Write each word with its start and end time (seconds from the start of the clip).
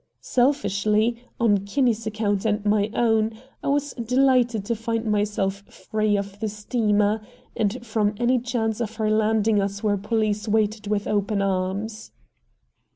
Selfishly, 0.19 1.23
on 1.39 1.59
Kinney's 1.59 2.07
account 2.07 2.43
and 2.43 2.65
my 2.65 2.89
own, 2.95 3.33
I 3.63 3.67
was 3.67 3.93
delighted 3.93 4.65
to 4.65 4.75
find 4.75 5.05
myself 5.05 5.57
free 5.71 6.17
of 6.17 6.39
the 6.39 6.49
steamer, 6.49 7.21
and 7.55 7.85
from 7.85 8.15
any 8.17 8.39
chance 8.39 8.81
of 8.81 8.95
her 8.95 9.11
landing 9.11 9.61
us 9.61 9.83
where 9.83 9.97
police 9.97 10.47
waited 10.47 10.87
with 10.87 11.05
open 11.07 11.39
arms. 11.43 12.13